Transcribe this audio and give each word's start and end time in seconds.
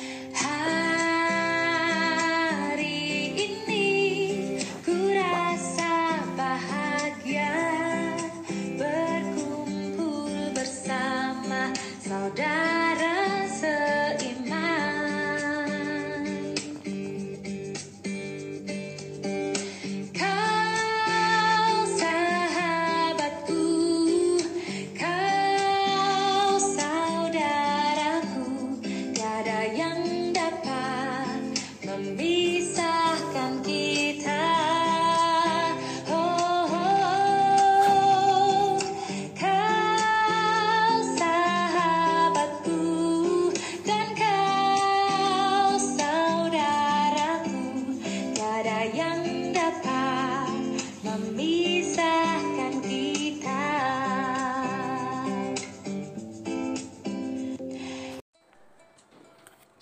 How 0.00 0.47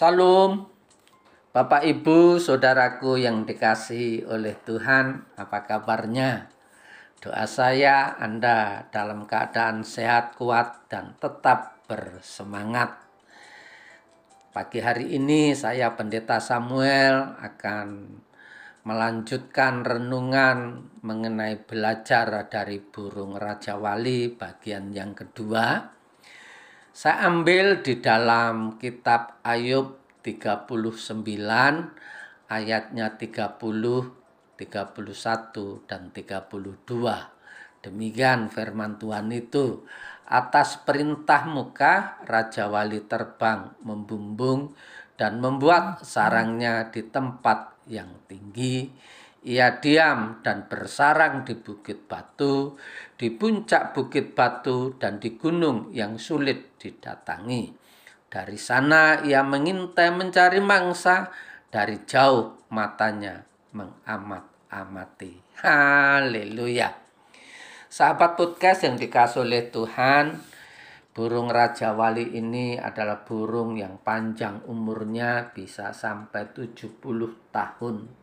Salam, 0.00 0.64
Bapak 1.52 1.84
Ibu, 1.84 2.40
saudaraku 2.40 3.20
yang 3.20 3.44
dikasihi 3.44 4.24
oleh 4.24 4.56
Tuhan, 4.64 5.28
apa 5.36 5.68
kabarnya? 5.68 6.48
Doa 7.20 7.44
saya 7.44 8.16
Anda 8.16 8.88
dalam 8.88 9.28
keadaan 9.28 9.84
sehat, 9.84 10.40
kuat, 10.40 10.88
dan 10.88 11.20
tetap 11.20 11.84
bersemangat. 11.84 12.96
Pagi 14.56 14.80
hari 14.80 15.20
ini 15.20 15.52
saya 15.52 15.92
Pendeta 15.92 16.40
Samuel 16.40 17.36
akan 17.36 17.88
melanjutkan 18.88 19.84
renungan 19.84 20.80
mengenai 21.04 21.60
belajar 21.60 22.48
dari 22.48 22.80
burung 22.80 23.36
Raja 23.36 23.76
Wali 23.76 24.32
bagian 24.32 24.96
yang 24.96 25.12
kedua. 25.12 25.99
Saya 26.90 27.30
ambil 27.30 27.86
di 27.86 28.02
dalam 28.02 28.74
kitab 28.74 29.38
Ayub 29.46 30.02
39 30.26 31.22
ayatnya 32.50 33.14
30, 33.14 34.58
31 34.58 35.86
dan 35.86 36.10
32. 36.10 36.50
Demikian 37.86 38.50
firman 38.50 38.98
Tuhan 38.98 39.30
itu. 39.30 39.86
Atas 40.26 40.82
perintah 40.82 41.46
muka 41.46 42.18
Raja 42.26 42.66
Wali 42.66 43.06
terbang 43.06 43.70
membumbung 43.86 44.74
dan 45.14 45.38
membuat 45.38 46.02
sarangnya 46.02 46.90
di 46.90 47.06
tempat 47.06 47.86
yang 47.86 48.18
tinggi. 48.26 48.90
Ia 49.40 49.80
diam 49.80 50.44
dan 50.44 50.68
bersarang 50.68 51.48
di 51.48 51.56
bukit 51.56 52.04
batu, 52.04 52.76
di 53.16 53.32
puncak 53.32 53.96
bukit 53.96 54.36
batu, 54.36 55.00
dan 55.00 55.16
di 55.16 55.40
gunung 55.40 55.88
yang 55.96 56.20
sulit 56.20 56.76
didatangi. 56.76 57.72
Dari 58.28 58.60
sana 58.60 59.24
ia 59.24 59.40
mengintai 59.40 60.12
mencari 60.12 60.60
mangsa, 60.60 61.32
dari 61.72 62.04
jauh 62.04 62.68
matanya 62.68 63.40
mengamat-amati. 63.72 65.64
Haleluya. 65.64 66.92
Sahabat 67.90 68.36
podcast 68.36 68.86
yang 68.86 69.00
dikasih 69.00 69.42
oleh 69.42 69.66
Tuhan, 69.72 70.36
burung 71.10 71.50
Raja 71.50 71.90
Wali 71.96 72.38
ini 72.38 72.78
adalah 72.78 73.24
burung 73.24 73.74
yang 73.74 73.98
panjang 74.04 74.62
umurnya 74.68 75.50
bisa 75.50 75.90
sampai 75.90 76.54
70 76.54 77.02
tahun, 77.50 78.19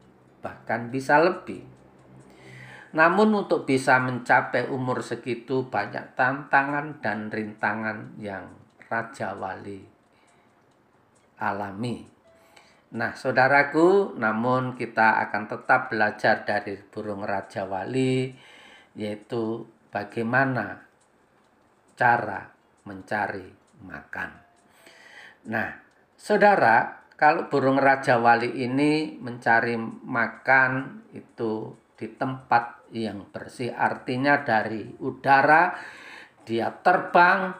bahkan 0.48 0.88
bisa 0.88 1.20
lebih. 1.20 1.60
Namun 2.96 3.44
untuk 3.44 3.68
bisa 3.68 4.00
mencapai 4.00 4.72
umur 4.72 5.04
segitu 5.04 5.68
banyak 5.68 6.16
tantangan 6.16 7.04
dan 7.04 7.28
rintangan 7.28 8.16
yang 8.16 8.48
Raja 8.88 9.36
Wali 9.36 9.98
alami. 11.38 12.02
Nah, 12.88 13.12
saudaraku, 13.14 14.16
namun 14.16 14.80
kita 14.80 15.20
akan 15.28 15.44
tetap 15.52 15.92
belajar 15.92 16.48
dari 16.48 16.80
burung 16.80 17.22
Raja 17.28 17.68
Wali, 17.68 18.32
yaitu 18.96 19.68
bagaimana 19.92 20.88
cara 22.00 22.48
mencari 22.88 23.52
makan. 23.84 24.30
Nah, 25.52 25.70
saudara, 26.16 27.06
kalau 27.18 27.50
burung 27.50 27.82
Raja 27.82 28.22
Wali 28.22 28.62
ini 28.62 29.18
mencari 29.18 29.74
makan 30.06 31.02
itu 31.18 31.74
di 31.98 32.14
tempat 32.14 32.94
yang 32.94 33.26
bersih, 33.34 33.74
artinya 33.74 34.46
dari 34.46 34.86
udara 35.02 35.74
dia 36.46 36.70
terbang 36.70 37.58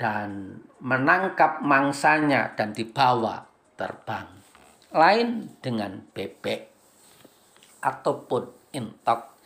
dan 0.00 0.58
menangkap 0.80 1.60
mangsanya 1.60 2.56
dan 2.56 2.72
dibawa 2.72 3.44
terbang. 3.76 4.24
Lain 4.96 5.52
dengan 5.60 6.00
bebek 6.10 6.72
ataupun 7.84 8.72
entok. 8.72 9.36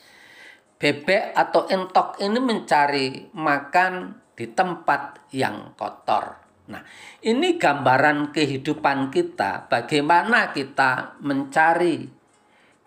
Bebek 0.78 1.34
atau 1.34 1.66
entok 1.66 2.22
ini 2.22 2.38
mencari 2.38 3.34
makan 3.34 4.14
di 4.38 4.46
tempat 4.54 5.34
yang 5.34 5.74
kotor. 5.74 6.47
Nah, 6.68 6.84
ini 7.24 7.56
gambaran 7.56 8.30
kehidupan 8.36 9.08
kita, 9.08 9.72
bagaimana 9.72 10.52
kita 10.52 11.16
mencari 11.24 12.04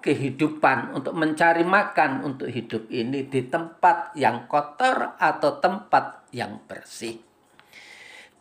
kehidupan 0.02 0.98
untuk 0.98 1.14
mencari 1.14 1.62
makan 1.62 2.26
untuk 2.26 2.50
hidup 2.50 2.90
ini 2.90 3.26
di 3.30 3.46
tempat 3.46 4.18
yang 4.18 4.50
kotor 4.50 5.18
atau 5.18 5.62
tempat 5.62 6.30
yang 6.34 6.62
bersih. 6.66 7.22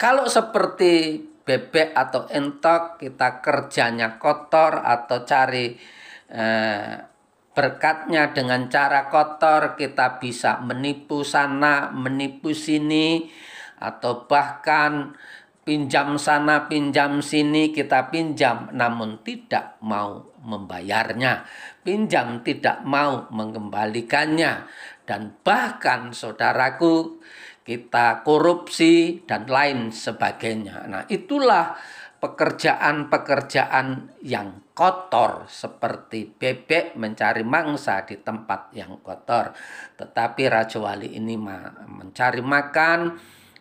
Kalau 0.00 0.24
seperti 0.24 1.20
bebek 1.44 1.92
atau 1.92 2.24
entok 2.32 2.96
kita 2.96 3.44
kerjanya 3.44 4.16
kotor 4.16 4.80
atau 4.80 5.24
cari 5.28 5.76
eh, 6.32 6.94
berkatnya 7.52 8.32
dengan 8.32 8.72
cara 8.72 9.12
kotor 9.12 9.76
kita 9.76 10.16
bisa 10.16 10.64
menipu 10.64 11.20
sana, 11.20 11.92
menipu 11.92 12.56
sini 12.56 13.28
atau 13.80 14.28
bahkan 14.28 15.16
pinjam 15.64 16.20
sana, 16.20 16.68
pinjam 16.68 17.24
sini 17.24 17.72
kita 17.72 18.12
pinjam 18.12 18.68
namun 18.76 19.24
tidak 19.24 19.80
mau 19.80 20.30
membayarnya. 20.44 21.48
Pinjam 21.80 22.44
tidak 22.44 22.84
mau 22.84 23.28
mengembalikannya 23.32 24.68
dan 25.08 25.34
bahkan 25.40 26.12
saudaraku 26.12 27.20
kita 27.64 28.26
korupsi 28.26 29.22
dan 29.24 29.46
lain 29.46 29.94
sebagainya. 29.94 30.90
Nah, 30.90 31.02
itulah 31.06 31.76
pekerjaan-pekerjaan 32.20 34.18
yang 34.26 34.68
kotor 34.76 35.48
seperti 35.48 36.28
bebek 36.28 36.96
mencari 36.96 37.40
mangsa 37.44 38.04
di 38.04 38.20
tempat 38.20 38.76
yang 38.76 39.00
kotor. 39.00 39.56
Tetapi 39.96 40.42
Raja 40.48 40.78
Wali 40.80 41.16
ini 41.16 41.36
mencari 41.88 42.44
makan 42.44 43.00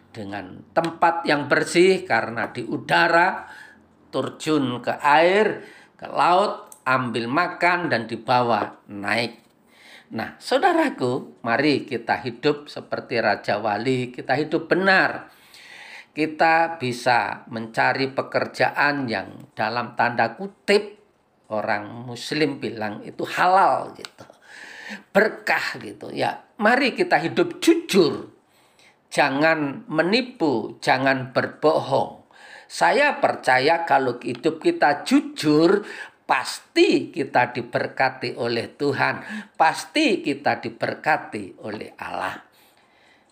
dengan 0.09 0.65
tempat 0.73 1.25
yang 1.29 1.45
bersih 1.45 2.03
karena 2.03 2.49
di 2.49 2.65
udara 2.65 3.45
terjun 4.09 4.81
ke 4.81 4.97
air, 5.01 5.63
ke 5.93 6.09
laut, 6.09 6.81
ambil 6.85 7.29
makan 7.29 7.93
dan 7.93 8.09
dibawa 8.09 8.81
naik. 8.89 9.41
Nah, 10.09 10.41
saudaraku, 10.41 11.41
mari 11.45 11.85
kita 11.85 12.17
hidup 12.25 12.65
seperti 12.65 13.21
Raja 13.21 13.61
Wali, 13.61 14.09
kita 14.09 14.33
hidup 14.33 14.65
benar 14.65 15.29
kita 16.19 16.81
bisa 16.81 17.47
mencari 17.47 18.11
pekerjaan 18.11 19.07
yang 19.07 19.53
dalam 19.55 19.95
tanda 19.95 20.35
kutip 20.35 20.99
orang 21.47 22.03
muslim 22.03 22.59
bilang 22.59 22.99
itu 23.07 23.23
halal 23.23 23.95
gitu. 23.95 24.25
Berkah 25.13 25.79
gitu 25.79 26.09
ya. 26.11 26.43
Mari 26.59 26.97
kita 26.97 27.23
hidup 27.23 27.61
jujur. 27.61 28.35
Jangan 29.09 29.89
menipu, 29.89 30.77
jangan 30.77 31.33
berbohong. 31.33 32.29
Saya 32.69 33.17
percaya 33.17 33.81
kalau 33.89 34.21
hidup 34.21 34.61
kita 34.61 35.01
jujur, 35.01 35.81
pasti 36.29 37.09
kita 37.09 37.49
diberkati 37.49 38.37
oleh 38.37 38.69
Tuhan, 38.77 39.49
pasti 39.57 40.21
kita 40.21 40.61
diberkati 40.61 41.65
oleh 41.65 41.97
Allah. 41.97 42.37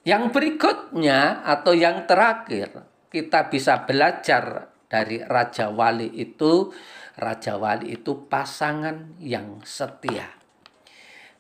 Yang 0.02 0.24
berikutnya 0.34 1.46
atau 1.46 1.78
yang 1.78 2.10
terakhir, 2.10 2.74
kita 3.14 3.54
bisa 3.54 3.86
belajar 3.86 4.74
dari 4.90 5.22
Raja 5.22 5.70
Wali 5.70 6.10
itu, 6.18 6.74
Raja 7.22 7.62
Wali 7.62 7.94
itu 7.94 8.26
pasangan 8.26 9.22
yang 9.22 9.62
setia. 9.62 10.34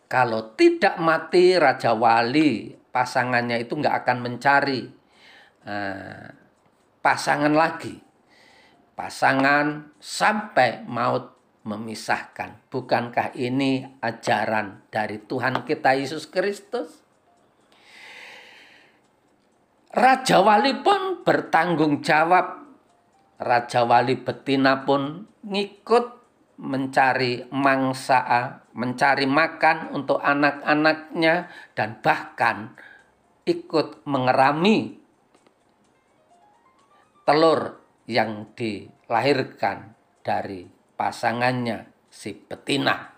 Kalau 0.06 0.54
tidak 0.54 1.02
mati 1.02 1.58
Raja 1.58 1.98
Wali, 1.98 2.70
pasangannya 2.98 3.62
itu 3.62 3.78
nggak 3.78 4.02
akan 4.02 4.18
mencari 4.26 4.90
uh, 5.70 6.26
pasangan 6.98 7.54
lagi. 7.54 7.94
Pasangan 8.98 9.94
sampai 10.02 10.82
maut 10.90 11.38
memisahkan. 11.62 12.58
Bukankah 12.74 13.38
ini 13.38 13.86
ajaran 14.02 14.90
dari 14.90 15.22
Tuhan 15.22 15.62
kita 15.62 15.94
Yesus 15.94 16.26
Kristus? 16.26 17.06
Raja 19.94 20.42
Wali 20.42 20.82
pun 20.82 21.22
bertanggung 21.22 22.02
jawab. 22.02 22.66
Raja 23.38 23.86
Wali 23.86 24.18
betina 24.18 24.82
pun 24.82 25.30
ngikut 25.46 26.18
mencari 26.58 27.46
mangsa, 27.54 28.26
mencari 28.78 29.26
makan 29.26 29.98
untuk 29.98 30.22
anak-anaknya 30.22 31.50
dan 31.74 31.98
bahkan 32.06 32.78
ikut 33.50 34.06
mengerami 34.06 35.02
telur 37.26 37.82
yang 38.06 38.54
dilahirkan 38.54 39.98
dari 40.22 40.70
pasangannya 40.94 41.90
si 42.08 42.38
betina. 42.38 43.18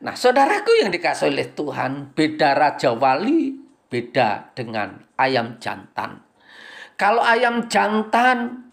Nah, 0.00 0.14
saudaraku 0.16 0.80
yang 0.80 0.92
dikasih 0.92 1.32
oleh 1.32 1.48
Tuhan, 1.52 2.12
beda 2.16 2.56
Raja 2.56 2.92
Wali, 2.96 3.52
beda 3.88 4.52
dengan 4.56 4.96
ayam 5.16 5.60
jantan. 5.60 6.24
Kalau 6.96 7.20
ayam 7.20 7.68
jantan 7.68 8.68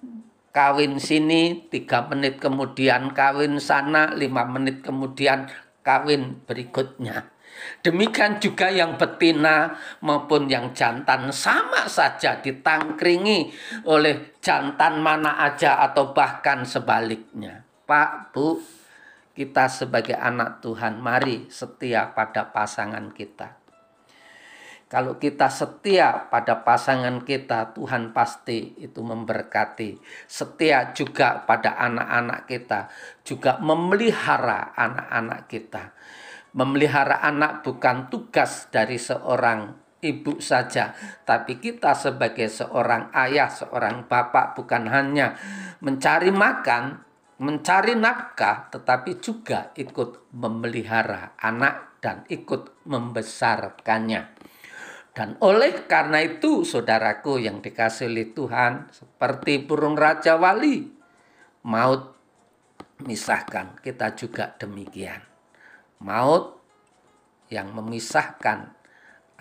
kawin 0.55 0.99
sini, 0.99 1.67
tiga 1.67 2.07
menit 2.07 2.39
kemudian 2.39 3.11
kawin 3.11 3.59
sana, 3.59 4.15
lima 4.15 4.47
menit 4.47 4.79
kemudian 4.83 5.51
kawin 5.87 6.43
berikutnya. 6.43 7.31
Demikian 7.81 8.37
juga 8.43 8.69
yang 8.69 8.99
betina 8.99 9.79
maupun 10.03 10.45
yang 10.45 10.75
jantan 10.77 11.33
sama 11.33 11.89
saja 11.89 12.37
ditangkringi 12.43 13.49
oleh 13.87 14.37
jantan 14.43 15.01
mana 15.01 15.41
aja 15.41 15.81
atau 15.81 16.13
bahkan 16.13 16.61
sebaliknya. 16.67 17.65
Pak, 17.87 18.35
Bu, 18.35 18.61
kita 19.33 19.71
sebagai 19.73 20.13
anak 20.13 20.61
Tuhan, 20.61 21.01
mari 21.01 21.49
setia 21.49 22.13
pada 22.13 22.53
pasangan 22.53 23.09
kita. 23.15 23.56
Kalau 24.87 25.19
kita 25.19 25.51
setia 25.51 26.31
pada 26.31 26.63
pasangan 26.63 27.19
kita, 27.27 27.75
Tuhan 27.75 28.15
pasti 28.15 28.71
itu 28.79 29.03
memberkati. 29.03 29.99
Setia 30.23 30.95
juga 30.95 31.43
pada 31.43 31.75
anak-anak 31.75 32.47
kita, 32.47 32.87
juga 33.27 33.59
memelihara 33.59 34.71
anak-anak 34.79 35.51
kita. 35.51 35.91
Memelihara 36.55 37.19
anak 37.19 37.67
bukan 37.67 38.07
tugas 38.07 38.71
dari 38.71 38.95
seorang 38.95 39.75
ibu 39.99 40.39
saja, 40.39 40.95
tapi 41.27 41.59
kita 41.59 41.91
sebagai 41.91 42.47
seorang 42.47 43.11
ayah, 43.11 43.51
seorang 43.51 44.07
bapak 44.07 44.55
bukan 44.55 44.87
hanya 44.87 45.35
mencari 45.83 46.31
makan, 46.31 47.03
mencari 47.43 47.91
nafkah 47.91 48.71
tetapi 48.71 49.19
juga 49.19 49.75
ikut 49.75 50.31
memelihara 50.31 51.35
anak 51.37 51.99
dan 52.01 52.23
ikut 52.29 52.85
membesarkannya. 52.85 54.36
Dan 55.17 55.33
oleh 55.41 55.89
karena 55.89 56.21
itu 56.21 56.61
saudaraku 56.61 57.41
yang 57.41 57.57
dikasih 57.57 58.05
oleh 58.05 58.37
Tuhan 58.37 58.93
seperti 58.93 59.65
burung 59.65 59.97
raja 59.97 60.37
wali 60.37 60.93
maut 61.65 62.13
misahkan 63.01 63.81
kita 63.81 64.13
juga 64.13 64.53
demikian. 64.61 65.25
Maut 66.05 66.61
yang 67.49 67.73
memisahkan 67.73 68.77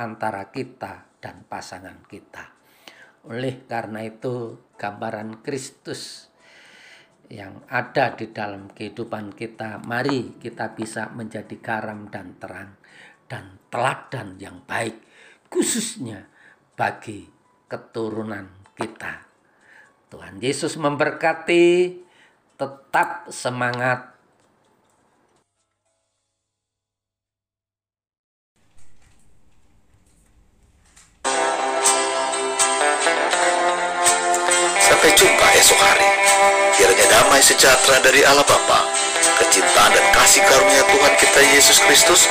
antara 0.00 0.48
kita 0.48 1.12
dan 1.20 1.44
pasangan 1.44 2.00
kita. 2.08 2.56
Oleh 3.28 3.68
karena 3.68 4.00
itu 4.00 4.56
gambaran 4.80 5.44
Kristus 5.44 6.32
yang 7.28 7.68
ada 7.68 8.16
di 8.16 8.32
dalam 8.32 8.72
kehidupan 8.72 9.36
kita. 9.36 9.84
Mari 9.84 10.40
kita 10.40 10.72
bisa 10.72 11.12
menjadi 11.12 11.52
garam 11.60 12.08
dan 12.08 12.40
terang 12.40 12.80
dan 13.28 13.60
teladan 13.68 14.40
yang 14.40 14.64
baik 14.64 15.04
khususnya 15.50 16.26
bagi 16.76 17.26
keturunan 17.66 18.46
kita. 18.76 19.26
Tuhan 20.06 20.38
Yesus 20.38 20.78
memberkati, 20.78 21.98
tetap 22.56 23.28
semangat 23.28 24.16
Sampai 34.86 35.10
jumpa 35.18 35.46
esok 35.58 35.80
hari. 35.82 36.08
Kiranya 36.78 37.06
damai 37.10 37.42
sejahtera 37.42 37.98
dari 38.06 38.22
Allah 38.22 38.46
Bapa, 38.46 38.86
kecintaan 39.42 39.90
dan 39.90 40.06
kasih 40.14 40.46
karunia 40.46 40.86
Tuhan 40.86 41.12
kita 41.18 41.40
Yesus 41.58 41.82
Kristus, 41.82 42.30